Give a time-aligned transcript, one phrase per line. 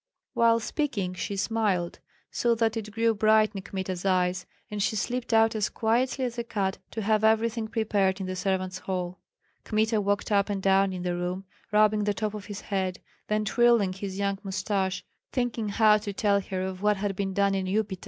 [0.33, 1.99] While speaking she smiled,
[2.31, 6.39] so that it grew bright in Kmita's eyes, and she slipped out as quietly as
[6.39, 9.19] a cat to have everything prepared in the servants' hall.
[9.63, 13.45] Kmita walked up and down in the room, rubbing the top of his head, then
[13.45, 17.67] twirling his young mustache, thinking how to tell her of what had been done in
[17.67, 17.99] Upita.